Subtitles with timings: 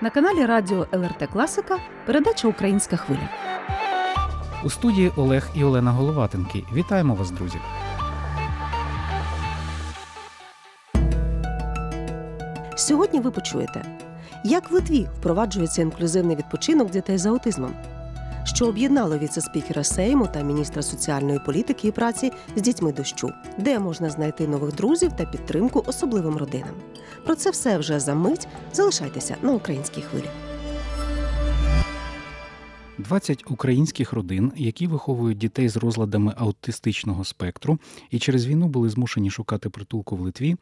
[0.00, 3.28] На каналі Радіо ЛРТ Класика передача Українська хвиля.
[4.64, 6.64] У студії Олег і Олена Головатенки.
[6.72, 7.58] Вітаємо вас, друзі!
[12.76, 13.98] Сьогодні ви почуєте,
[14.44, 17.74] як в Литві впроваджується інклюзивний відпочинок дітей з аутизмом,
[18.44, 24.10] що об'єднало віце-спікера Сейму та міністра соціальної політики і праці з дітьми дощу, де можна
[24.10, 26.74] знайти нових друзів та підтримку особливим родинам.
[27.24, 28.48] Про це все вже за мить.
[28.72, 30.28] Залишайтеся на українській хвилі.
[32.98, 37.78] 20 українських родин, які виховують дітей з розладами аутистичного спектру
[38.10, 40.56] і через війну були змушені шукати притулку в Литві,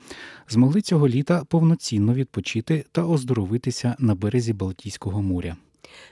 [0.49, 5.57] змогли цього літа повноцінно відпочити та оздоровитися на березі Балтійського моря.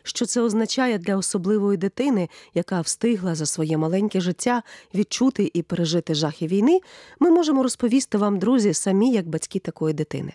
[0.02, 4.62] Що це означає для особливої дитини, яка встигла за своє маленьке життя
[4.94, 6.80] відчути і пережити жахи війни,
[7.18, 10.32] ми можемо розповісти вам, друзі, самі як батьки такої дитини.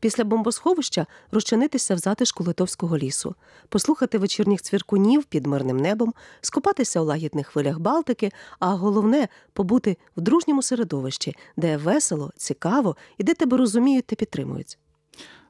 [0.00, 3.34] Після бомбосховища розчинитися в затишку литовського лісу,
[3.68, 10.20] послухати вечірніх цвіркунів під мирним небом, скупатися у лагідних хвилях Балтики, а головне побути в
[10.20, 14.78] дружньому середовищі, де весело, цікаво і де тебе розуміють та підтримують.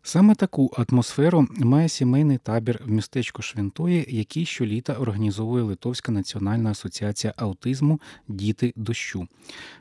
[0.03, 7.35] Саме таку атмосферу має сімейний табір в містечку Швентої, який щоліта організовує Литовська національна асоціація
[7.37, 9.29] аутизму Діти дощу.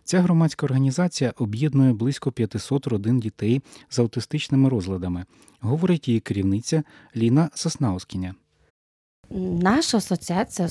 [0.03, 5.25] Ця громадська організація об'єднує близько 500 родин дітей з аутистичними розладами,
[5.59, 6.83] говорить її керівниця
[7.15, 8.35] Ліна Соснаускіня.
[9.36, 10.70] Наша ассоциация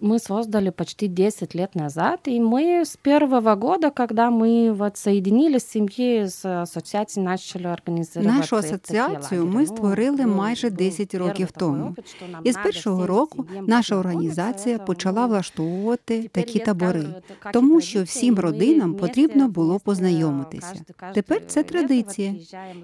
[0.00, 5.62] мы создали почти 10 лет назад, и мы с первого года, когда мы вот соединились
[5.62, 11.96] с семьей, с ассоциацией начали организовувати Нашу асоціацію ми створили майже 10 років тому.
[12.44, 17.06] І з першого року наша організація почала влаштовувати такі табори,
[17.52, 20.74] тому що всім родинам потрібно було познайомитися.
[21.14, 22.34] Тепер це традиція.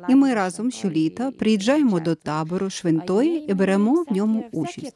[0.09, 4.94] І ми разом щоліта приїжджаємо до табору Швентої і беремо в ньому участь.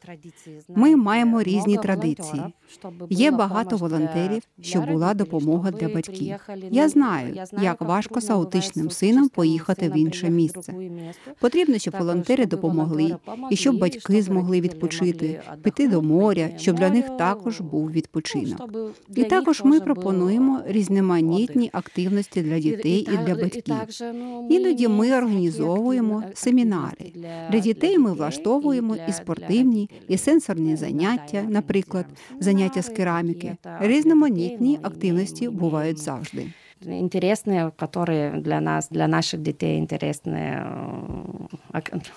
[0.68, 2.42] Ми маємо різні традиції.
[3.10, 6.34] Є багато волонтерів, щоб була допомога для батьків.
[6.70, 10.74] Я знаю, як важко з аутичним сином поїхати в інше місце.
[11.40, 13.16] Потрібно, щоб волонтери допомогли,
[13.50, 18.70] і щоб батьки змогли відпочити, піти до моря, щоб для них також був відпочинок.
[19.14, 23.74] І також ми пропонуємо різноманітні активності для дітей і для батьків.
[24.50, 27.12] Іноді ми організовуємо семінари.
[27.52, 32.06] Для дітей ми влаштовуємо і спортивні, і сенсорні заняття, наприклад,
[32.40, 33.56] заняття з кераміки.
[33.80, 36.46] Різноманітні активності бувають завжди.
[36.86, 40.56] Интересные, которые для нас, для наших дітей інтересні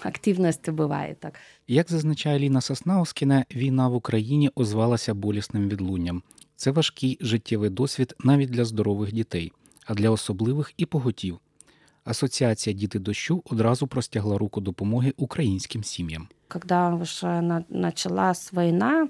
[0.03, 1.20] активності бувають.
[1.20, 1.34] Так.
[1.68, 6.24] Як зазначає Ліна Соснаускіна, війна в Україні озвалася болісним відлунням.
[6.56, 9.52] Це важкий життєвий досвід навіть для здорових дітей,
[9.86, 11.40] а для особливих і поготів.
[12.06, 16.28] Асоціація Діти дощу одразу простягла руку допомоги українським сім'ям.
[16.48, 19.08] Когда уже началась война,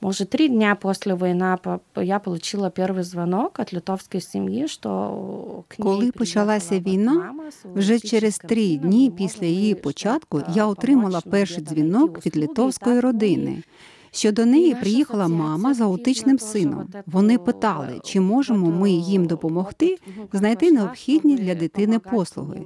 [0.00, 1.58] может, три дня после войны
[1.96, 7.34] я получила перший дзвонок від литовської сім'ї, що коли почалася війна,
[7.74, 13.62] вже через три дні після її початку я отримала перший дзвінок від литовської родини.
[14.10, 16.88] Що до неї приїхала мама з аутичним сином.
[17.06, 19.96] Вони питали, чи можемо ми їм допомогти
[20.32, 22.64] знайти необхідні для дитини послуги.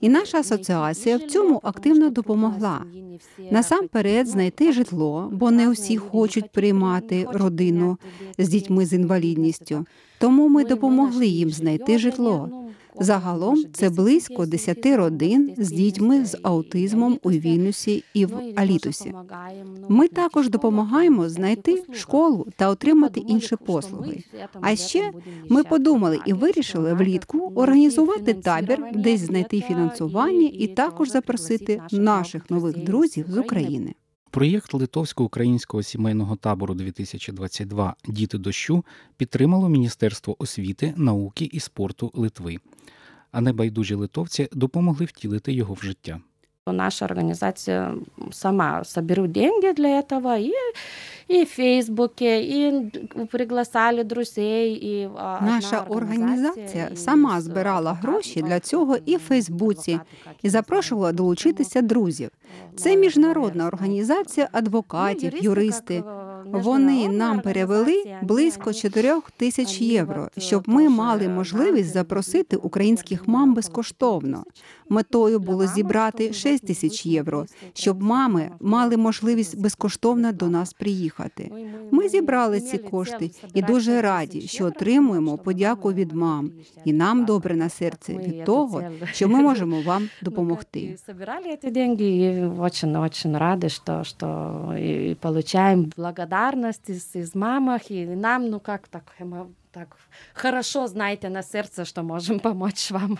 [0.00, 2.82] І наша асоціація в цьому активно допомогла.
[3.50, 7.98] Насамперед знайти житло, бо не усі хочуть приймати родину
[8.38, 9.86] з дітьми з інвалідністю.
[10.18, 12.50] Тому ми допомогли їм знайти житло.
[13.00, 19.12] Загалом це близько 10 родин з дітьми з аутизмом у Вільнюсі і в Алітусі.
[19.88, 24.24] Ми також допомагаємо знайти школу та отримати інші послуги.
[24.60, 25.12] А ще
[25.48, 32.84] ми подумали і вирішили влітку організувати табір, десь знайти фінансування і також запросити наших нових
[32.84, 33.94] друзів з України.
[34.36, 38.84] Проєкт Литовсько-українського сімейного табору 2022 Діти дощу
[39.16, 42.56] підтримало Міністерство освіти, науки і спорту Литви.
[43.32, 46.20] А небайдужі литовці допомогли втілити його в життя.
[46.72, 47.94] Наша організація
[48.32, 50.52] сама соберет деньги для этого и
[51.28, 52.90] і в Фейсбуке, і
[53.30, 54.72] пригласали друзей.
[54.72, 55.08] І
[55.40, 60.00] наша організація сама збирала гроші для цього і в Фейсбуці,
[60.42, 62.30] і запрошувала долучитися друзів.
[62.76, 66.02] Це міжнародна організація адвокатів, юристи.
[66.52, 74.44] Вони нам перевели близько 4 тисяч євро, щоб ми мали можливість запросити українських мам безкоштовно.
[74.89, 81.51] Метою було зібрати 6 тисяч євро, щоб мами мали можливість безкоштовно до нас приїхати.
[81.91, 86.51] Ми зібрали ці кошти і дуже раді, що отримуємо подяку від мам.
[86.85, 90.79] І нам добре на серці від того, що ми можемо вам допомогти.
[90.79, 97.91] И собирали эти деньги и очень-очень рады, что, что и получаем благодарность из, из мамах,
[97.91, 99.97] и нам, ну как так, мы так
[100.33, 103.19] хорошо знаете на сердце, что можем помочь вам.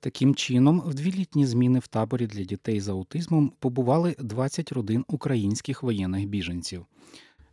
[0.00, 5.04] Таким чином, в дві літні зміни в таборі для дітей з аутизмом побували 20 родин
[5.08, 6.86] українських воєнних біженців.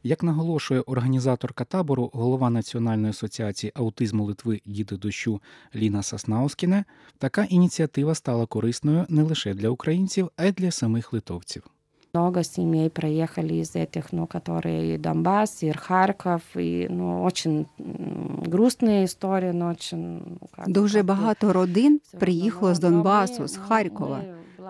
[0.03, 5.41] Як наголошує організаторка табору, голова Національної асоціації аутизму Литви Діти дощу
[5.75, 6.85] Ліна Саснаускіне,
[7.17, 11.74] така ініціатива стала корисною не лише для українців, а й для самих литовців
[12.14, 18.42] Много семей проехали из этих, ну, которые и Донбасс, и Харьков, и, ну, очень м,
[18.46, 20.22] грустные истории, но очень...
[20.40, 22.74] ну, как- Дуже как-то багато родин всё приїхало равно.
[22.74, 24.16] з Но Донбасу, ми- з ми- Харкова.
[24.18, 24.24] ми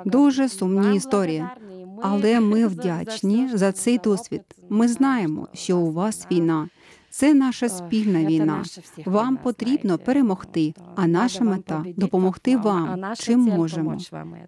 [0.05, 1.39] Дуже благодарні, сумні вам історії.
[1.41, 4.41] благодарні, і ми Але ми за- вдячні все, за що цей за досвід.
[4.59, 4.71] опит.
[4.71, 6.69] Ми знаємо, що у вас війна.
[7.16, 8.64] Це наша спільна війна.
[9.06, 13.98] Вам потрібно перемогти, а наша мета допомогти вам, чим можемо.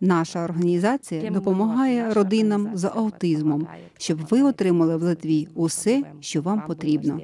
[0.02, 3.68] Наша організація допомагає родинам з аутизмом,
[3.98, 7.19] щоб ви отримали в Литві усе, що вам потрібно.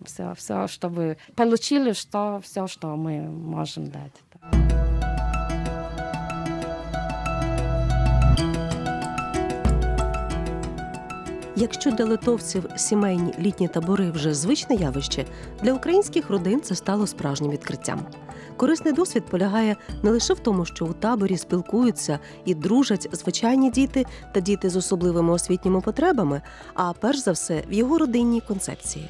[0.00, 1.16] Все, все, що ви
[1.92, 4.93] що, все, що ми можемо дати.
[11.56, 15.26] Якщо для литовців сімейні літні табори вже звичне явище,
[15.62, 18.06] для українських родин це стало справжнім відкриттям.
[18.56, 24.06] Корисний досвід полягає не лише в тому, що у таборі спілкуються і дружать звичайні діти
[24.32, 26.42] та діти з особливими освітніми потребами,
[26.74, 29.08] а перш за все в його родинній концепції.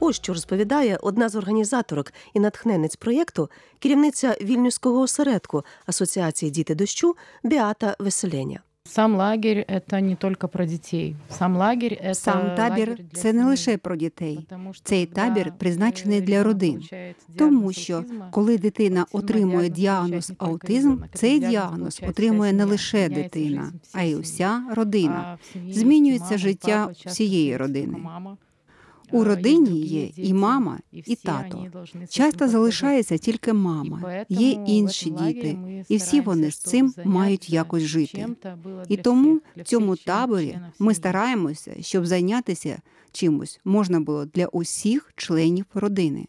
[0.00, 7.16] Ось що розповідає одна з організаторок і натхненець проєкту, керівниця вільнюського осередку Асоціації Діти дощу
[7.44, 8.60] Біата Веселеня.
[8.89, 11.15] Сам лагерь это не только про детей.
[11.29, 13.45] Сам лагерь это Сам табір лагерь для це не семей.
[13.49, 14.35] лише про дітей.
[14.49, 16.73] Потому що Цей когда, табір призначений э, для ребенок родин.
[16.73, 20.89] получает Тому диагноз що аутизма, коли дитина аутизма отримує діагноз діагноз получает не тільки аутизм,
[20.89, 24.15] ребенок, цей цей діагноз получає отримує вся не сім'я, лише міняється дитина, жизнь а й
[24.15, 25.23] всієї вся родина.
[25.27, 27.97] а в сім'ї Змінюється є життя мама, папа, всієї часто родини.
[29.11, 29.23] тільки мама.
[29.23, 31.57] У А, родині другі є і діти, мама, і всі тато.
[31.57, 32.47] вони должны з цим Часто походити.
[32.51, 34.23] залишається тільки мама.
[34.29, 36.91] І Є поэтому інші в этом лагері діти, ми і всі вони з стараємося, цим
[36.91, 38.17] щоб мають заняття якось жити.
[38.17, 40.95] чим-то було І для тому всіх, для в цьому всіх членів- таборі членів ми сім'ї.
[40.95, 42.81] стараємося, щоб зайнятися
[43.11, 46.27] чимось можна було для усіх членів родини.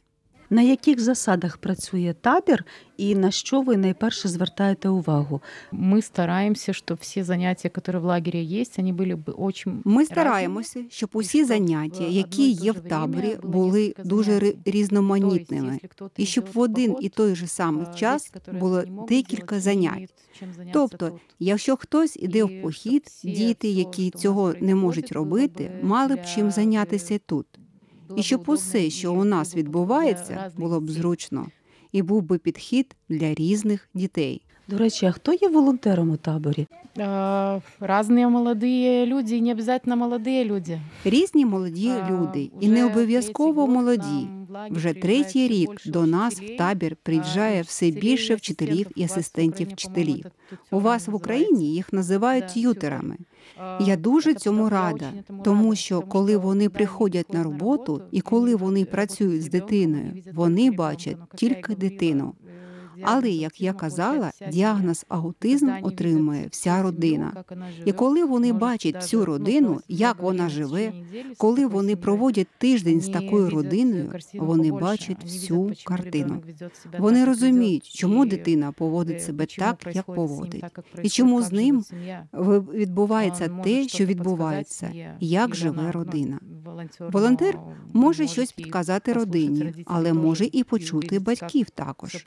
[0.52, 2.64] На яких засадах працює табір
[2.96, 5.42] і на що ви найперше звертаєте увагу?
[5.72, 10.04] Мы стараемся, чтобы все занятия, которые в лагере есть, они были бы очень Ми разными.
[10.04, 13.20] стараємося, щоб і усі щоб заняття, в які одно і те є же в таборі,
[13.20, 14.56] время було були кілька дуже ри- занять.
[14.66, 17.84] різноманітними, То есть, если кто-то і щоб идет в один поход, і той же самий
[17.90, 19.92] а, час дети, которые було не могут декілька делать, занять.
[19.94, 21.20] имеют чим заняться Тобто, тут.
[21.38, 24.56] Якщо хтось іде І в похід, щоб всі діти, всього, які що у цього нас
[24.60, 25.12] не можуть происходить,
[25.56, 27.46] робити, було б мали б для, чим зайнятися тут.
[28.08, 30.60] Було І б щоб удобно усе, і що у нас було б для відбувається, разних
[30.60, 31.02] було б дітей.
[31.02, 31.46] зручно,
[31.92, 34.42] і був би підхід для різних дітей.
[34.68, 36.66] До речі, а хто є волонтером у таборі?
[36.98, 40.80] А, Разные молодые люди, и не обязательно молодые люди.
[41.04, 44.06] Різні молоді А, люди, і вже не обов'язково третій год молоді.
[44.26, 46.96] нам в лагерь Вже приїжджає третій все рік більше до нас в вчителів, табір а,
[47.02, 48.96] приїжджає все вчителів, більше і вчителів асистентів.
[48.96, 50.24] і У вас в асистентів Україні, вчителів.
[50.24, 50.30] по-моєму,
[50.70, 51.10] це У вас в називається.
[51.12, 53.16] Україні їх називають Да, тютерами.
[53.20, 53.24] А,
[53.79, 55.11] Я дуже цьому рада,
[55.43, 61.17] тому що коли вони приходять на роботу, і коли вони працюють з дитиною, вони бачать
[61.35, 62.33] тільки дитину.
[63.01, 67.43] Але, як я казала, діагноз аутизм отримує вся родина.
[67.85, 70.93] І коли вони бачать всю родину, як вона живе,
[71.37, 76.43] коли вони проводять тиждень з такою родиною, вони бачать всю картину.
[76.99, 80.65] Вони розуміють, чому дитина поводить себе так, як поводить,
[81.03, 81.83] і чому з ним
[82.73, 86.39] відбувається те, що відбувається, як живе родина.
[86.99, 87.59] Волонтер
[87.93, 92.25] може щось підказати родині, але може і почути батьків також,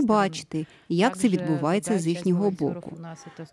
[0.00, 2.92] побачити, як це відбувається з їхнього боку.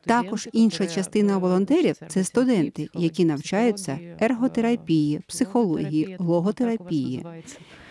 [0.06, 7.26] Також інша частина волонтерів це студенти, які навчаються ерготерапії, психології, логотерапії.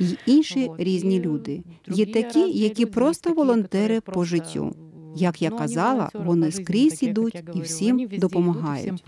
[0.00, 1.62] І інші різні люди.
[1.88, 4.76] Є такі, які просто волонтери по життю.
[5.16, 9.02] Як я казала, вони скрізь ідуть і всім допомагають.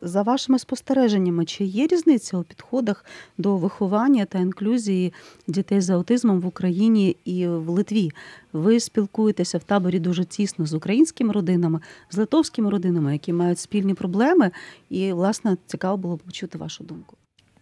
[0.00, 3.04] За вашими спостереженнями, чи є різниця у підходах
[3.38, 5.12] до виховання та інклюзії
[5.48, 8.10] дітей з аутизмом в Україні і в Литві?
[8.52, 11.80] Ви спілкуєтеся в таборі дуже тісно з українськими родинами,
[12.10, 14.50] з литовськими родинами, які мають спільні проблеми,
[14.90, 17.16] і власне цікаво було б почути вашу думку.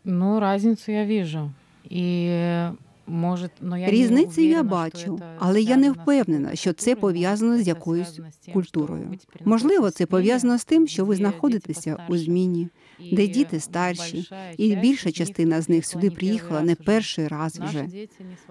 [0.05, 1.51] Ну, разницу я вижу.
[1.93, 2.71] И
[3.11, 8.21] Може, ну, я Різницю я бачу, але я не впевнена, що це пов'язано з якоюсь
[8.53, 9.15] культурою.
[9.45, 12.69] Можливо, це пов'язано з тим, що ви знаходитеся у зміні,
[13.13, 14.25] де діти старші,
[14.57, 17.87] і більша частина з них сюди приїхала не перший раз вже.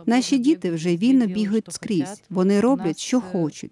[0.06, 2.24] Наші діти вже вільно бігають скрізь.
[2.30, 3.72] Вони роблять, що хочуть.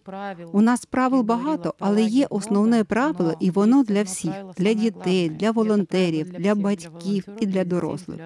[0.52, 5.52] У нас правил багато, але є основне правило, і воно для всіх: для дітей, для
[5.52, 8.20] волонтерів, для батьків і для дорослих.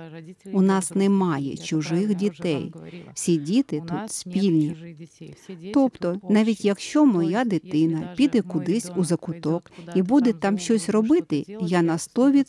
[0.53, 2.74] У нас немає чужих дітей.
[3.13, 4.96] Всі діти тут спільні.
[5.74, 11.81] Тобто, навіть якщо моя дитина піде кудись у закуток і буде там щось робити, я
[11.81, 12.40] на 100%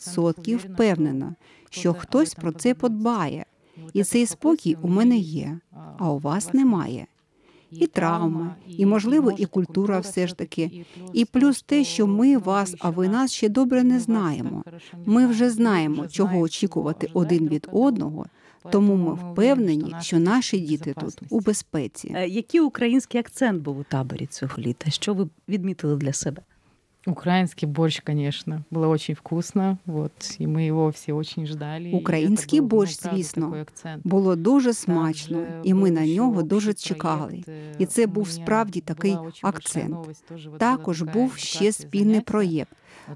[0.55, 1.35] впевнена,
[1.69, 3.45] що хтось про це подбає.
[3.93, 5.59] І цей спокій у мене є,
[5.97, 7.07] а у вас немає.
[7.71, 10.85] І травма, і, можливо, і культура все ж таки.
[11.13, 14.63] І плюс те, що ми вас, а ви нас ще добре не знаємо.
[15.05, 18.25] Ми вже знаємо, чого очікувати один від одного.
[18.71, 22.11] Тому ми впевнені, що наші діти тут у безпеці.
[22.15, 24.91] Е, який український акцент був у таборі цього літа?
[24.91, 26.41] Що ви відмітили для себе?
[27.05, 29.77] Украинский борщ, конечно, было очень вкусно.
[29.85, 31.91] Вот, і ми його всі очень ждали.
[31.93, 33.65] Український борщ, звісно,
[34.03, 37.43] було дуже смачно, і ми на нього дуже чекали.
[37.79, 39.97] І це був справді такий акцент.
[40.57, 42.71] Також був ще спільний проєкт.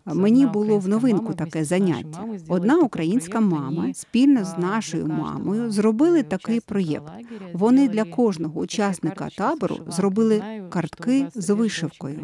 [0.06, 2.26] Мені було в новинку таке заняття.
[2.48, 7.12] Одна українська мама спільно з нашою мамою зробили такий проєкт.
[7.54, 12.20] Вони для кожного учасника табору зробили картки з вишивкою.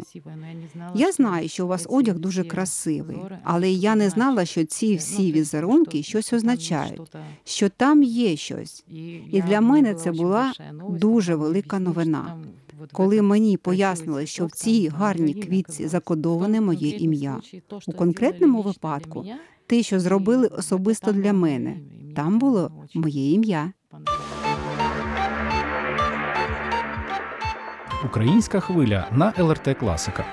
[0.94, 5.32] Я знаю, що у вас одяг дуже красивий, але я не знала, що ці всі
[5.32, 8.84] візерунки щось означають, що там є щось.
[9.32, 10.52] І для мене це була
[10.90, 12.36] дуже велика новина.
[12.92, 17.40] Коли мені пояснили, що в цій гарній квітці закодоване моє ім'я
[17.86, 19.24] у конкретному випадку,
[19.66, 21.76] те, що зробили особисто для мене,
[22.16, 23.72] там було моє ім'я.
[28.04, 30.24] Українська хвиля на ЛРТ Класика.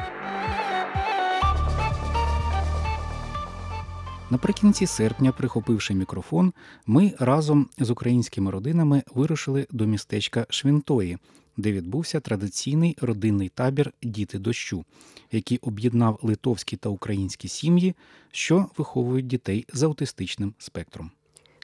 [4.30, 6.54] Наприкінці серпня, прихопивши мікрофон,
[6.88, 11.18] ми разом з українськими родинами вирушили до містечка Швінтої,
[11.62, 14.86] де відбувся традиційний родинний табір Діти дощу,
[15.32, 17.96] який об'єднав литовські та українські сім'ї,
[18.32, 21.12] що виховують дітей з аутистичним спектром.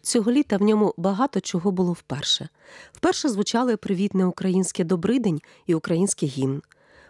[0.01, 2.50] Цього літа в ньому багато чого було вперше.
[2.92, 6.62] Вперше звучали привітне українське добридень і український гімн.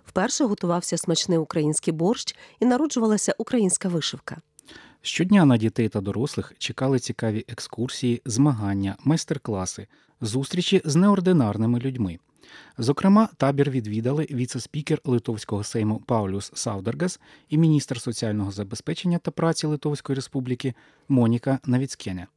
[0.06, 4.38] Вперше готувався смачний український борщ і народжувалася українська вишивка.
[5.02, 9.88] Щодня на дітей та дорослих чекали цікаві екскурсії, змагання, майстер-класи,
[10.22, 12.20] зустрічі з неординарними людьми.
[12.78, 20.16] Зокрема, табір відвідали віце-спікер Литовського сейму Паулюс Саударгас і міністр соціального забезпечення та праці Литовської
[20.16, 20.74] Республіки
[21.10, 22.28] Моніка Навіцкеня.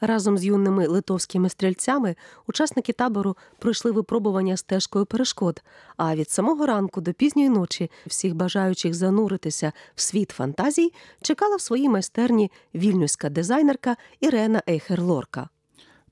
[0.00, 5.62] Разом з юними литовськими стрільцями учасники табору пройшли випробування стежкою перешкод.
[5.96, 11.60] А від самого ранку до пізньої ночі всіх бажаючих зануритися в світ фантазій чекала в
[11.60, 15.48] своїй майстерні вільнюська дизайнерка Ірена Ейхер-Лорка.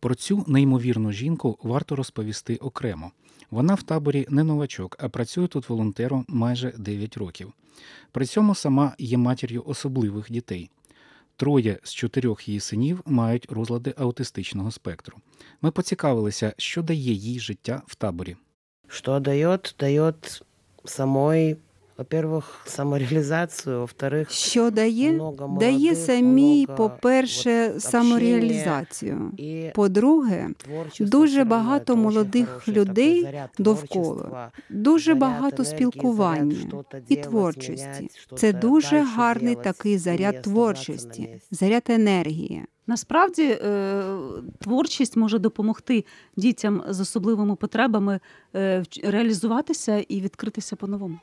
[0.01, 3.11] Про цю неймовірну жінку варто розповісти окремо.
[3.51, 7.53] Вона в таборі не новачок, а працює тут волонтером майже 9 років.
[8.13, 10.71] При цьому сама є матір'ю особливих дітей.
[11.37, 15.17] Троє з чотирьох її синів мають розлади аутистичного спектру.
[15.63, 18.37] Ми поцікавилися, що дає їй життя в таборі.
[18.89, 19.59] Що дає?
[19.79, 20.13] Дає
[20.85, 21.57] самої
[21.99, 25.21] во-первых, самореалізацію, во-вторых, що дає
[25.59, 29.33] дає самі, по-перше, самореалізацію.
[29.75, 30.49] По-друге,
[31.01, 36.57] дуже багато молодих людей довкола, дуже багато спілкування
[37.09, 38.11] і творчості.
[38.37, 42.65] Це дуже гарний такий заряд творчості, заряд енергії.
[42.87, 44.03] Насправді е,
[44.59, 46.05] творчість може допомогти
[46.37, 48.21] дітям з особливими потребами
[48.55, 51.19] е, реалізуватися і відкритися по-новому.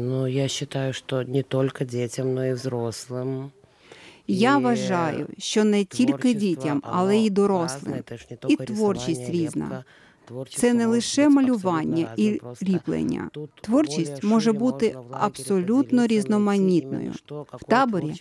[0.00, 3.50] Ну, я вважаю, що не тільки дітям, но й взрослим.
[4.26, 7.94] Я вважаю, що не тільки дітям, але й дорослим.
[8.48, 9.84] І творчість різна.
[10.56, 13.30] Це не лише малювання і ліплення.
[13.60, 17.12] Творчість може бути абсолютно різноманітною.
[17.30, 18.14] В таборі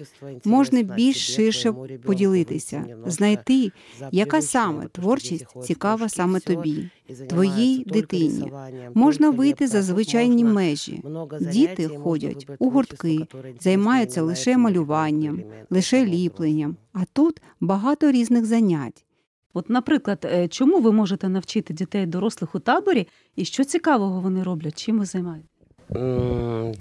[0.45, 1.73] можна більш ширше
[2.05, 3.71] поділитися, знайти,
[4.11, 6.89] яка саме творчість цікава саме тобі,
[7.29, 8.51] твоїй дитині.
[8.93, 11.03] Можна вийти за звичайні межі.
[11.41, 13.27] Діти ходять у гуртки,
[13.59, 16.75] займаються лише малюванням, лише ліпленням.
[16.93, 19.05] А тут багато різних занять.
[19.53, 24.43] От, наприклад, е, чому ви можете навчити дітей дорослих у таборі, і що цікавого вони
[24.43, 24.83] роблять?
[24.83, 25.49] Чим ви займаєтесь?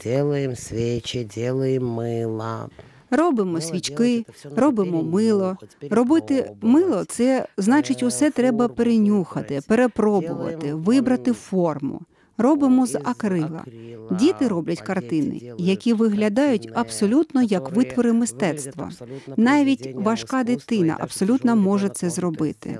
[0.04, 2.68] Делаем свічі, делаем мила.
[3.10, 4.24] Робимо свічки,
[4.56, 5.56] робимо мило.
[5.90, 12.00] Робити мило це значить, усе треба перенюхати, перепробувати, вибрати форму.
[12.38, 13.64] Робимо з акрила.
[14.10, 18.90] Діти роблять картини, які виглядають абсолютно як витвори мистецтва.
[19.36, 22.78] Навіть важка дитина абсолютно може це зробити.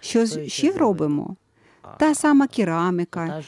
[0.00, 1.36] Що ще робимо?
[1.98, 3.42] Та сама кераміка,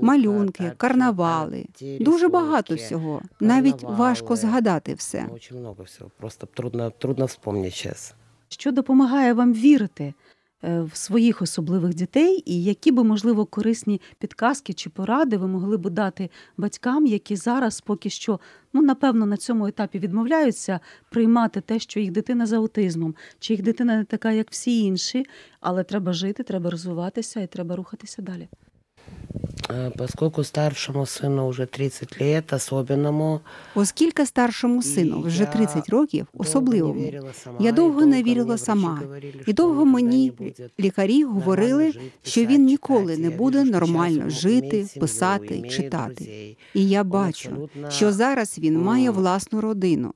[0.00, 1.66] малюнки, карнавали.
[2.00, 3.22] Дуже багато всього.
[3.40, 5.26] Навіть важко згадати все.
[5.34, 6.10] Очень много всего.
[6.18, 8.14] Просто трудно, трудно вспомнить сейчас.
[8.48, 10.14] Що допомагає вам вірити
[10.62, 15.90] в своїх особливих дітей, і які би, можливо, корисні підказки чи поради ви могли б
[15.90, 18.40] дати батькам, які зараз поки що,
[18.72, 23.62] ну напевно, на цьому етапі відмовляються приймати те, що їх дитина з аутизмом, чи їх
[23.62, 25.26] дитина не така, як всі інші,
[25.60, 28.48] але треба жити, треба розвиватися і треба рухатися далі.
[29.68, 33.40] А, Поскольку старшему сыну уже 30 лет, особенному,
[33.74, 35.20] Оскільки старшому сину?
[35.20, 37.12] Вже 30 років, особливому,
[37.60, 39.02] я довго не вірила сама.
[39.46, 40.32] І довго мені
[40.80, 41.92] лікарі говорили,
[42.22, 46.56] що він ніколи не буде нормально жити, писати, читати.
[46.74, 50.14] І я бачу, що зараз він має власну родину,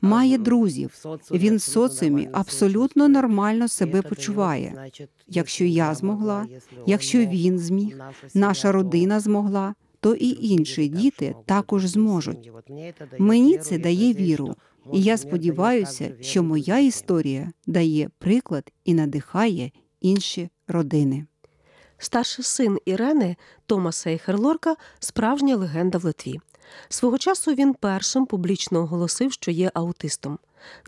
[0.00, 1.04] має друзів.
[1.30, 4.90] Він в соціумі абсолютно нормально себе почуває.
[5.28, 6.46] Якщо я змогла,
[6.86, 8.00] Якщо він зміг,
[8.34, 12.50] наша родина змогла, то і інші діти також зможуть.
[13.18, 14.54] мені це дає віру,
[14.92, 21.26] і я сподіваюся, що моя історія дає приклад і надихає інші родини.
[21.98, 26.40] Старший син Ірени Томаса Ейхерлорка справжня легенда в Литві.
[26.88, 30.38] Свого часу він першим публічно оголосив, що є аутистом.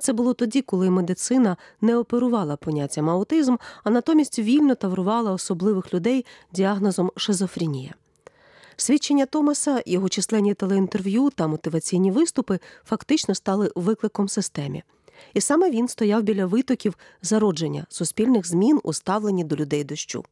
[0.01, 6.27] Це було тоді, коли медицина не оперувала поняттям аутизм, а натомість вільно таврувала особливих людей
[6.53, 7.95] діагнозом шизофренія.
[8.77, 14.83] Свідчення Томаса, його численні телеінтерв'ю та мотиваційні виступи фактично стали викликом системі.
[15.35, 20.25] І саме він стояв біля витоків зародження суспільних змін у ставленні до людей дощу.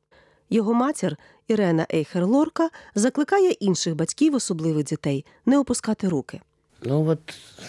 [0.51, 1.17] Його матір
[1.49, 6.41] Ірена Ейхер-Лорка закликає інших батьків, особливих дітей, не опускати руки.
[6.86, 7.20] Ну вот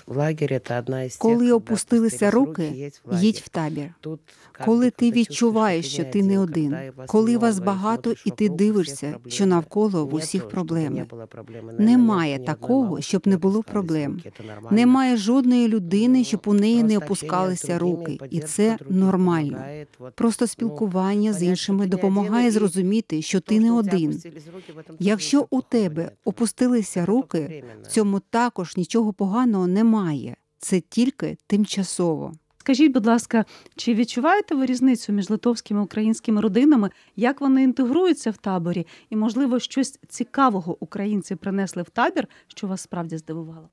[0.07, 3.25] лагерь это одна из тех, Коли когда опустилися опустились руки, едь в лагерь.
[3.25, 3.95] їдь в табір.
[4.01, 4.21] Тут
[4.65, 7.63] Коли каждый, ти когда відчуваєш, чувствуешь, що ти не один, когда вас коли вас много,
[7.63, 9.47] и багато, смотришь і ти вокруг, у всех дивишся, що проблемы.
[9.47, 11.07] навколо в Нету, усіх чтобы не проблеми.
[11.11, 11.63] было проблемы.
[11.63, 14.13] Наверное, Немає нету ни одной такого, мамы, щоб не не було опускались проблем.
[14.13, 14.29] руки.
[14.29, 14.77] Это нормально.
[14.77, 18.49] Немає жодної людини, щоб у неї не Просто опускалися общение з руки, другими, і поддержка
[18.49, 19.49] це других нормально.
[19.53, 19.89] помогает.
[19.99, 23.41] Вот, Просто ну, спілкування з понять, що іншими ти не допомагає один, і зрозуміти, що
[23.41, 24.11] то, ти не що у тебе один.
[24.15, 26.17] опустились руки, в этом тоже Якщо нічого у плохого тебе нету.
[26.25, 27.83] опустилися Це руки, тільки временно.
[27.83, 30.36] в цьому також нічого поганого немає.
[30.60, 32.34] Це тільки тимчасово.
[32.68, 36.90] Скажіть, будь ласка, чи відчуваєте ви різницю між литовськими і українськими родинами?
[37.16, 38.88] Як вони інтегруються в таборі?
[39.10, 43.70] І, можливо, щось цікавого українці принесли в табір, що вас справді здивувало?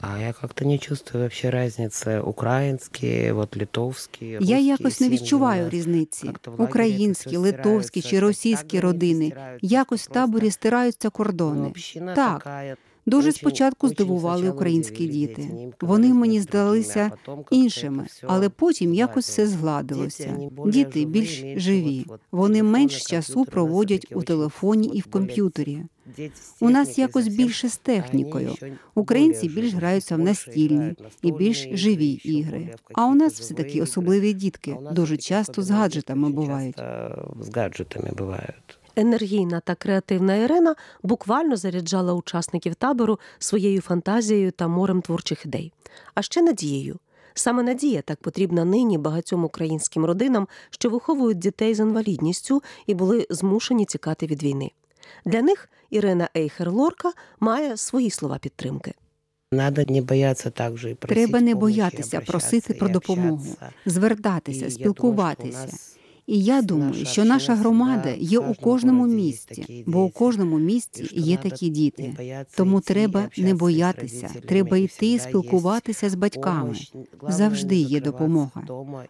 [0.00, 2.20] А я как-то не чувствую вообще разницы.
[2.20, 6.30] Украинские, вот литовские, Я якось не відчуваю різниці.
[6.58, 9.32] Українські, литовські чи російські родини.
[9.62, 11.72] Якось в таборі стираються кордони.
[12.14, 12.48] Так,
[13.07, 15.41] Дуже очень- спочатку очень здивували сначала українські удивили діти.
[15.41, 18.93] дети, они Вони казались мені другими, здалися а потом как-то іншими, это всё але потім
[18.93, 20.17] якось все згладилось.
[20.17, 20.23] згладилося.
[20.23, 22.05] Діти, вони більш Діти живі, більш менше живі.
[22.07, 24.91] от- от Вони телефони, менш часу комп'ютери, у нас проводять все-таки у очень телефоні і
[24.99, 25.83] в от более комп'ютері.
[26.17, 28.49] Дети с У нас техникой якось совсем, більше з а они технікою.
[28.51, 32.17] еще Українці более більш живые, граються в больше настільні играют і більш настольные живі игры,
[32.17, 32.59] еще ігри.
[32.59, 33.83] более в А у нас какие-то все такі живые игры.
[33.83, 36.75] особливі А дітки, у нас дуже всё-таки часто з особенно гаджетами очень бувають.
[36.75, 38.76] часто З гаджетами бувають.
[38.98, 45.72] Енергійна та креативна Ірена буквально заряджала учасників табору своєю фантазією та морем творчих ідей,
[46.14, 46.98] а ще надією.
[47.34, 53.26] Саме надія так потрібна нині багатьом українським родинам, що виховують дітей з інвалідністю і були
[53.30, 54.70] змушені тікати від війни.
[55.24, 58.94] Для них Ірина Ейхер-Лорка має свої слова підтримки.
[59.52, 63.56] Надо не бояться также і просити Треба не боятися просити про допомогу,
[63.86, 65.97] звертатися, І я думаю, спілкуватися.
[66.28, 71.36] І я думаю, що наша громада є у кожному місті, бо у кожному місті є
[71.36, 72.14] такі діти.
[72.56, 76.74] Тому треба не боятися, треба йти спілкуватися з батьками.
[77.28, 78.62] Завжди є допомога.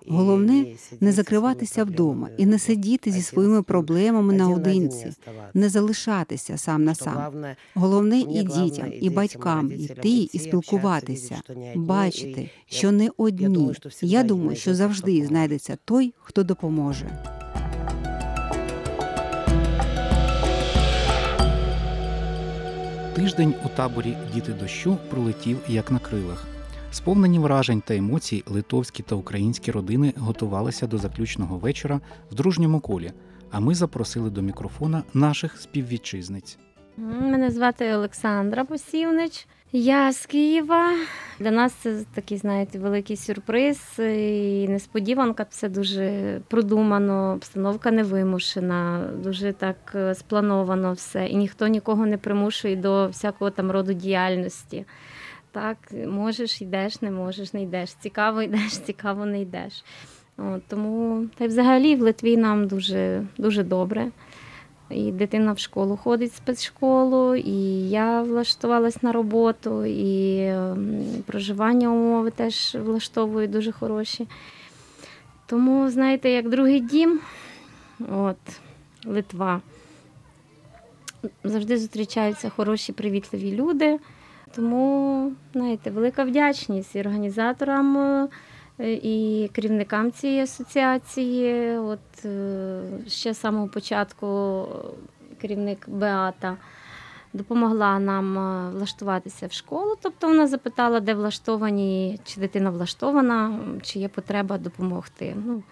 [0.09, 0.67] Головне
[1.01, 5.13] не закриватися вдома і не сидіти зі своїми проблемами один на один наодинці,
[5.55, 7.45] не залишатися сам на сам.
[7.75, 11.37] Головне і дітям, і батькам йти і спілкуватися,
[11.75, 13.75] бачити, що не одні.
[14.03, 17.08] Я думаю, що завжди знайдеться той, хто допоможе.
[23.15, 26.47] Тиждень у таборі Діти дощу пролетів як на крилах.
[26.93, 33.13] Сповнені вражень та емоцій, литовські та українські родини готувалися до заключного вечора в дружньому колі,
[33.51, 36.59] а ми запросили до мікрофона наших співвітчизниць.
[36.97, 39.47] Мене звати Олександра Посівнич.
[39.73, 40.95] Я з Києва.
[41.39, 45.47] Для нас це такий, знаєте, великий сюрприз і несподіванка.
[45.51, 51.27] Все дуже продумано, обстановка невимушена, дуже так е, сплановано все.
[51.27, 54.85] І ніхто нікого не примушує до всякого там роду діяльності.
[55.53, 55.77] Так,
[56.07, 57.93] можеш, йдеш, не можеш, не йдеш.
[57.93, 59.85] Цікаво йдеш, цікаво не йдеш.
[60.37, 64.11] От, Тому та й взагалі в Литві нам дуже, дуже добре.
[64.91, 71.89] І дитина в школу ходить в спецшколу, і я влаштувалась на роботу, і ем, проживання
[71.89, 74.29] умови теж влаштовую дуже хороші.
[75.47, 77.21] Тому, знаєте, як другий дім,
[78.13, 78.37] от,
[79.05, 79.61] Литва.
[81.45, 83.99] Завжди зустрічаються хороші, привітливі люди.
[84.55, 88.29] Тому, знаєте, велика вдячність і організаторам.
[88.81, 91.79] Е, і керівникам цієї асоціації.
[91.79, 94.67] От е, ще з самого початку
[95.41, 96.57] керівник Беата
[97.33, 99.97] допомогла нам е, влаштуватися в школу.
[100.03, 105.37] Тобто вона запитала, де влаштовані, чи дитина влаштована, чи є потреба допомогти.
[105.47, 105.63] Ну,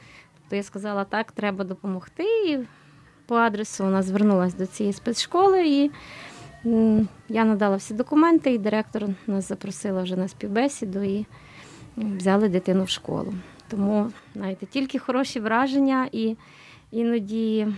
[0.41, 2.25] Тобто я сказала, так, треба допомогти.
[2.49, 2.59] І
[3.27, 5.69] по адресу вона звернулася до цієї спецшколи.
[5.69, 5.91] і
[7.29, 11.03] я надала всі документи, і директор нас запросила вже на співбесіду.
[11.03, 11.27] І
[11.97, 13.35] взяли дитину в школу.
[13.69, 16.37] Тому, знаєте, тільки хороші враження і
[16.91, 17.69] іноді,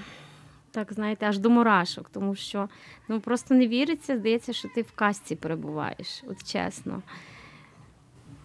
[0.70, 2.68] так знаєте, аж до мурашок, тому що
[3.08, 7.02] ну, просто не віриться, здається, що ти в казці перебуваєш, от чесно.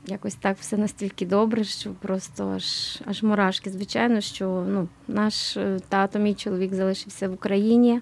[0.08, 3.70] Якось так все настільки добре, що просто аж аж мурашки.
[3.70, 8.02] Звичайно, що ну, наш е, тато, мій чоловік залишився в Україні.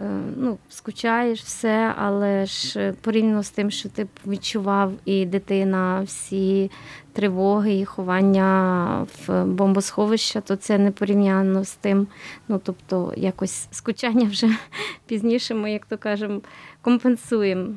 [0.00, 6.02] Е, ну, скучаєш все, але ж е, порівняно з тим, що ти відчував і дитина
[6.02, 6.70] всі
[7.12, 12.06] тривоги і ховання в бомбосховища, то це не порівняно з тим.
[12.48, 14.48] Ну, тобто, якось скучання вже
[15.06, 16.40] пізніше ми, як то кажемо,
[16.80, 17.74] компенсуємо.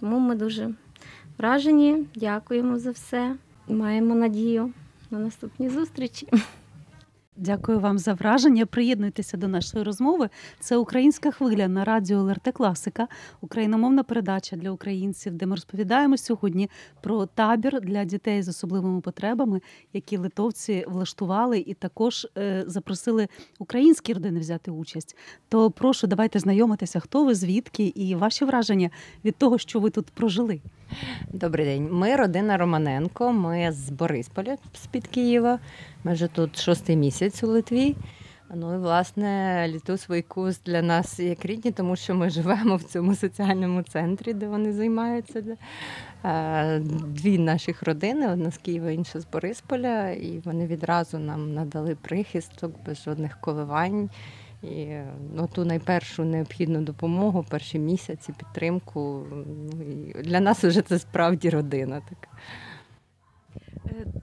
[0.00, 0.70] Тому ми дуже
[1.38, 3.34] вражені, дякуємо за все.
[3.68, 4.70] Маємо надію
[5.10, 6.28] на наступні зустрічі.
[7.38, 8.66] Дякую вам за враження.
[8.66, 10.28] Приєднуйтеся до нашої розмови.
[10.60, 13.08] Це українська хвиля на радіо ЛРТ Класика,
[13.40, 16.70] україномовна передача для українців, де ми розповідаємо сьогодні
[17.00, 19.60] про табір для дітей з особливими потребами,
[19.92, 25.16] які литовці влаштували і також е, запросили українські родини взяти участь.
[25.48, 28.90] То прошу, давайте знайомитися, хто ви звідки і ваші враження
[29.24, 30.60] від того, що ви тут прожили.
[31.32, 31.88] Добрий день.
[31.92, 33.32] Ми родина Романенко.
[33.32, 35.58] Ми з Борисполя з під Києва.
[36.06, 37.96] Ми вже тут шостий місяць у Литві.
[38.54, 43.14] Ну і власне літус Вайкус для нас як рідні, тому що ми живемо в цьому
[43.14, 45.42] соціальному центрі, де вони займаються.
[47.06, 52.72] Дві наших родини: одна з Києва, інша з Борисполя, і вони відразу нам надали прихисток
[52.86, 54.10] без жодних коливань.
[54.62, 54.86] І
[55.34, 59.26] ну, ту найпершу необхідну допомогу, перші місяці, підтримку.
[59.30, 62.36] Ну, і Для нас вже це справді родина така.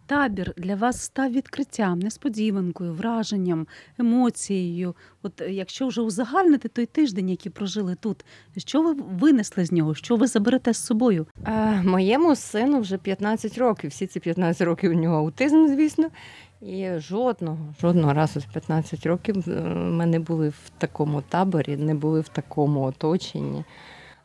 [0.05, 3.67] Табір для вас став відкриттям, несподіванкою, враженням,
[3.99, 4.95] емоцією.
[5.21, 8.25] От е, якщо вже узагальнити той тиждень, який прожили тут,
[8.57, 9.95] що ви винесли з нього?
[9.95, 11.27] Що ви заберете з собою?
[11.47, 13.89] Е, моєму сину вже 15 років.
[13.89, 16.09] Всі ці 15 років у нього аутизм, звісно.
[16.61, 21.95] І жодного, жодного разу з 15 років е, ми не були в такому таборі, не
[21.95, 23.63] були в такому оточенні.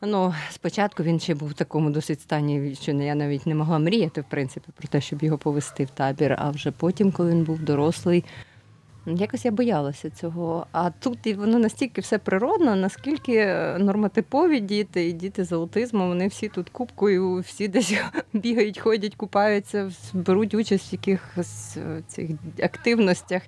[0.01, 4.21] Ну, спочатку він ще був в такому досить стані, що я навіть не могла мріяти,
[4.21, 6.35] в принципі, про те, щоб його повести в табір.
[6.39, 8.25] А вже потім, коли він був дорослий,
[9.05, 10.67] якось я боялася цього.
[10.71, 16.27] А тут воно настільки все природно, наскільки е, нормотипові діти і діти з аутизмом, вони
[16.27, 17.93] всі тут кубкою, всі десь
[18.33, 22.29] бігають, ходять, купаються, беруть участь в якихось е, цих
[22.63, 23.41] активностях.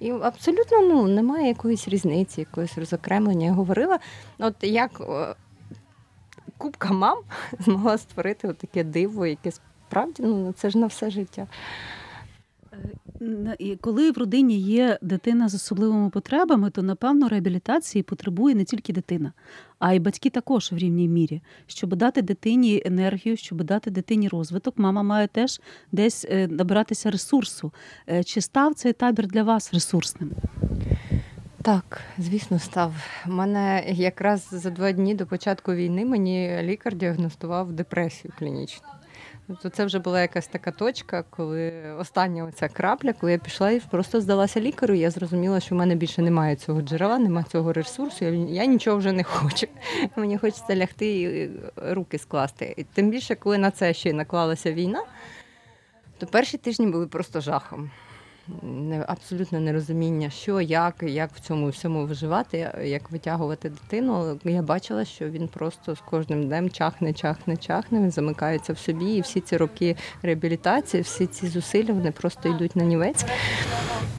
[0.00, 3.46] І абсолютно ну, немає якоїсь різниці, якоїсь розокремлення.
[3.46, 3.98] Я говорила,
[4.38, 5.00] от як
[6.58, 7.18] кубка мам
[7.58, 11.46] змогла створити таке диво, яке справді ну, це ж на все життя.
[12.72, 18.64] Е, і коли в родині є дитина з особливими потребами, то напевно реабілітації потребує не
[18.64, 19.32] тільки дитина,
[19.78, 21.42] а й батьки також в рівній мірі.
[21.66, 25.60] Щоб дати дитині енергію, щоб дати дитині розвиток, мама має теж
[25.92, 27.72] десь е, набиратися ресурсу.
[28.08, 30.30] Е, чи став цей табір для вас ресурсним?
[31.68, 32.94] Так, звісно, став.
[33.26, 38.88] У мене якраз за два дні до початку війни мені лікар діагностував депресію клінічну.
[39.46, 43.80] Тобто це вже була якась така точка, коли остання оця крапля, коли я пішла і
[43.80, 48.24] просто здалася лікарю, я зрозуміла, що в мене більше немає цього джерела, немає цього ресурсу.
[48.24, 49.66] Я, я нічого вже не хочу.
[50.16, 52.74] Мені хочеться лягти і руки скласти.
[52.76, 55.02] І Тим більше, коли на це ще й наклалася війна,
[56.18, 57.90] то перші тижні були просто жахом.
[59.06, 64.38] Абсолютно нерозуміння, що, як, як в цьому всьому виживати, як витягувати дитину.
[64.44, 69.06] Я бачила, що він просто з кожним днем чахне, чахне, чахне, він замикається в собі,
[69.06, 73.24] і всі ці роки реабілітації, всі ці зусилля вони просто йдуть на нівець.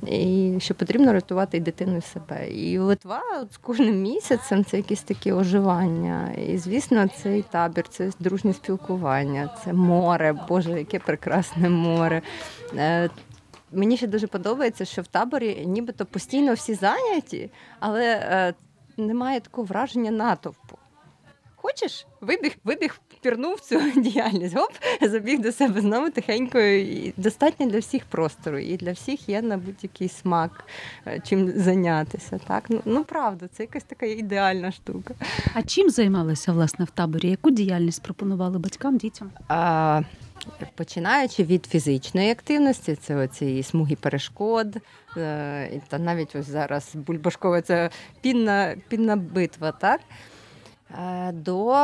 [0.08, 2.50] І що потрібно рятувати і дитину і себе.
[2.50, 6.32] І Литва от з кожним місяцем це якісь такі оживання.
[6.48, 12.22] І звісно, цей табір, це дружнє спілкування, це море, Боже, яке прекрасне море.
[13.72, 18.54] Мені ще дуже подобається, що в таборі нібито постійно всі зайняті, але е,
[18.98, 20.78] немає такого враження натовпу.
[21.56, 22.08] Хочеш?
[22.22, 26.60] Вибіг, вибіг, пірнув цю діяльність, гоп, забіг до себе знову тихенько.
[26.60, 30.64] І достатньо для всіх простору, і для всіх є на будь-який смак,
[31.08, 32.40] е, чим зайнятися.
[32.48, 32.66] Так?
[32.70, 35.14] Ну, ну правда, це якась така ідеальна штука.
[35.54, 37.30] А чим займалися власне в таборі?
[37.30, 39.32] Яку діяльність пропонували батькам, дітям?
[39.48, 40.02] А,
[40.76, 44.76] Починаючи від фізичної активності, це оці смуги перешкод,
[45.18, 47.90] е, та навіть ось зараз бульбашкова це
[48.22, 50.02] пінна, пінна битва, так?
[50.92, 51.76] Е, до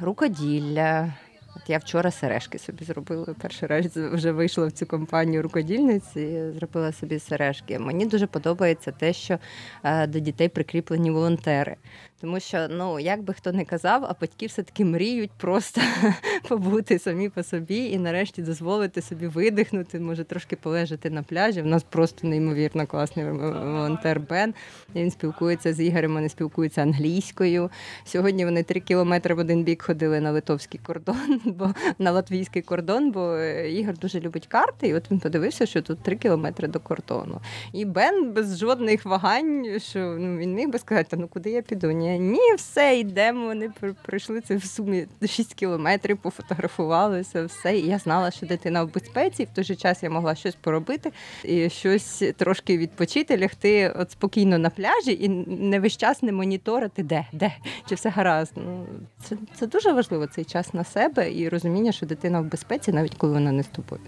[0.00, 1.12] рукоділля.
[1.56, 3.34] От я вчора сережки собі зробила.
[3.42, 7.78] Перший раз вже вийшла в цю компанію рукодільниці зробила собі сережки.
[7.78, 9.38] Мені дуже подобається те, що
[9.84, 11.76] е, до дітей прикріплені волонтери.
[12.20, 15.80] Тому що, ну як би хто не казав, а батьки все-таки мріють просто
[16.48, 21.62] побути самі по собі і нарешті дозволити собі видихнути, може трошки полежати на пляжі.
[21.62, 24.54] У нас просто неймовірно класний волонтер Бен.
[24.94, 27.70] Він спілкується з Ігорем, вони спілкуються англійською.
[28.04, 33.10] Сьогодні вони три кілометри в один бік ходили на литовський кордон, бо на латвійський кордон,
[33.10, 34.88] бо Ігор дуже любить карти.
[34.88, 37.40] І от він подивився, що тут три кілометри до кордону.
[37.72, 41.90] І Бен без жодних вагань, що ну він міг би сказати, ну куди я піду?
[41.90, 43.46] Ні, ні, все, йдемо.
[43.46, 43.70] Вони
[44.02, 47.78] прийшли це в сумі 6 кілометрів, пофотографувалися, все.
[47.78, 50.54] І я знала, що дитина в безпеці, і в той же час я могла щось
[50.54, 51.12] поробити
[51.44, 57.02] і щось трошки відпочити, лягти от спокійно на пляжі і не весь час не моніторити,
[57.02, 57.52] де, де,
[57.88, 58.52] чи все гаразд.
[58.56, 58.86] Ну,
[59.24, 63.14] Це це дуже важливо цей час на себе і розуміння, що дитина в безпеці, навіть
[63.14, 64.02] коли вона не з тобою.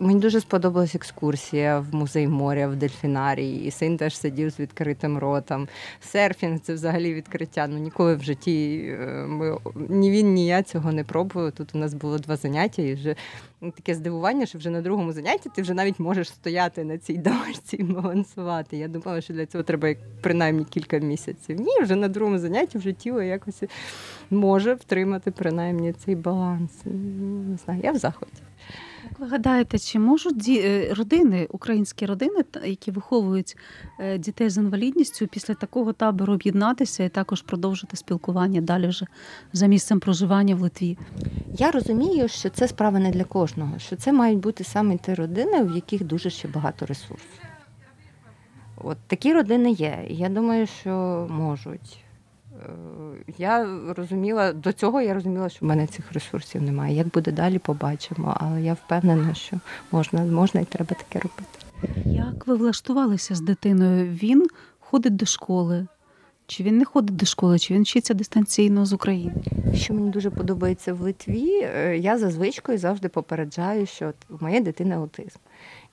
[0.00, 5.18] Мені дуже сподобалась екскурсія в музей моря, в дельфінарії, і син теж сидів з відкритим
[5.18, 5.68] ротом.
[6.00, 7.66] Серфінг це взагалі відкриття.
[7.66, 11.50] Ну ніколи в житті е, ми ні він, ні я цього не пробували.
[11.50, 13.16] Тут у нас було два заняття, і вже
[13.60, 17.76] таке здивування, що вже на другому занятті ти вже навіть можеш стояти на цій дошці
[17.76, 18.76] і балансувати.
[18.76, 21.60] Я думала, що для цього треба принаймні кілька місяців.
[21.60, 23.62] Ні, вже на другому занятті вже тіло якось
[24.30, 26.70] може втримати принаймні цей баланс.
[26.84, 28.32] Не знаю, я в заході.
[29.14, 33.56] Як ви гадаєте, чи можуть е, родини, українські родини, які виховують
[34.00, 39.06] е, дітей з інвалідністю, після такого табору об'єднатися і також продовжити спілкування далі вже
[39.52, 40.98] за місцем проживання в Литві?
[41.58, 45.62] Я розумію, що це справа не для кожного, що це мають бути саме ті родини,
[45.62, 47.40] в яких дуже ще багато ресурсів.
[48.76, 50.06] От такі родини є.
[50.08, 52.03] Я думаю, що можуть.
[52.64, 56.96] Е, я розуміла, до цього я розуміла, що в мене цих ресурсів немає.
[56.96, 58.36] Як буде далі, побачимо.
[58.40, 59.56] Але я впевнена, що
[59.92, 61.58] можна, можна і треба таке робити.
[62.04, 64.12] Як ви влаштувалися з дитиною?
[64.22, 64.46] Він
[64.80, 65.86] ходить до школи.
[66.46, 69.34] Чи він не ходить до школи, чи він вчиться дистанційно з України?
[69.74, 74.62] Що мені дуже подобається в Литві, е, я за звичкою завжди попереджаю, що у моєї
[74.62, 75.38] дитини аутизм.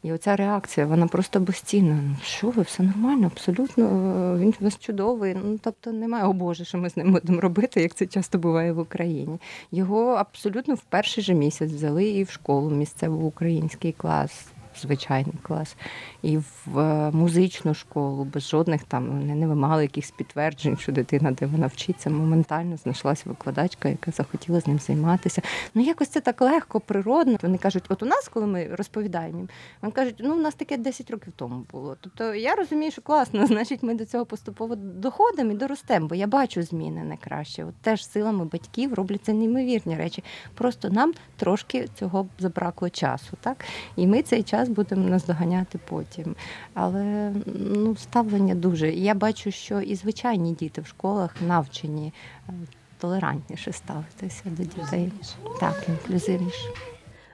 [0.04, 2.00] І оця реакція, вона просто безцінна.
[2.04, 5.36] Ну що ви, все нормально, абсолютно, е, він у вас чудовий.
[5.44, 8.72] Ну тобто немає, о Боже, що ми з ним будемо робити, як це часто буває
[8.72, 9.40] в Україні.
[9.72, 14.46] Його абсолютно в перший же місяць взяли і в школу місцеву український клас
[14.82, 15.76] звичайний клас,
[16.22, 21.32] і в е, музичну школу, без жодних там вони не вимагали якихось підтверджень, що дитина,
[21.32, 25.42] де вона вчиться, моментально знайшлася викладачка, яка захотіла з ним займатися.
[25.76, 27.38] Ну якось це так легко, природно.
[27.42, 29.50] Вони кажуть, от у нас, коли ми розповідаємо їм,
[29.82, 31.98] вони кажуть, ну у нас таке 10 років тому було.
[32.02, 36.28] Тобто я розумію, що класно, значить, ми до цього поступово доходимо і доростемо, бо я
[36.28, 37.66] бачу зміни не краще.
[37.66, 40.24] От теж силами батьків робляться неймовірні речі.
[40.54, 43.66] Просто нам трошки цього забракло часу, так
[43.96, 46.36] і ми цей час будемо наздоганяти потім.
[46.74, 48.92] Але ну, ставлення дуже.
[48.92, 52.14] Я бачу, що і звичайні діти в школах навчені
[52.50, 52.54] е,
[52.98, 55.12] толерантніше ставитися до дітей.
[55.60, 56.68] Так, інклюзивніше.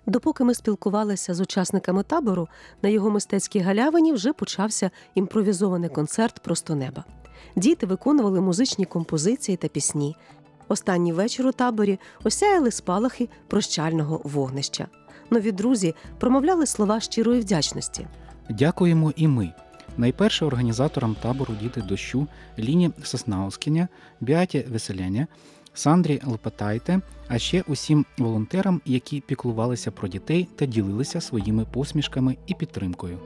[0.05, 2.47] Допоки ми спілкувалися з учасниками табору,
[2.81, 7.03] на його мистецькій галявині вже почався імпровізований концерт Просто неба.
[7.55, 10.15] Діти виконували музичні композиції та пісні.
[10.67, 14.87] Останній вечір у таборі осяяли спалахи прощального вогнища
[15.29, 18.07] нові друзі промовляли слова щирої вдячності.
[18.49, 19.53] Дякуємо і ми.
[19.97, 22.27] Найперше організаторам табору Діти дощу
[22.59, 23.87] Ліні Соснаускіня,
[24.21, 25.27] Біаті Веселяня,
[25.73, 32.53] Сандрі Лопатайте, а ще усім волонтерам, які піклувалися про дітей та ділилися своїми посмішками і
[32.53, 33.19] підтримкою.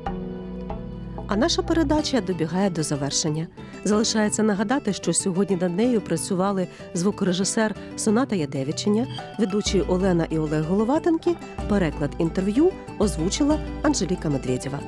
[1.34, 3.48] А наша передача добігає до завершення.
[3.84, 9.08] Залишається нагадати, що сьогодні над нею працювали звукорежисер Соната Ядевичення,
[9.40, 11.36] ведучі Олена і Олег Головатенки,
[11.70, 14.80] переклад інтерв'ю озвучила Анжеліка Медведєва.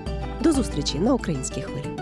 [0.41, 1.92] До зустрічі на українській хвилі.